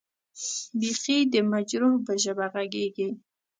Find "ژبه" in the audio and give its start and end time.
2.23-2.45